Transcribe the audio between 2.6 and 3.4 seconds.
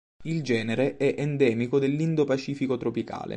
tropicale.